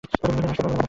[0.03, 0.77] তুমি ভেতরে আসতে পারো।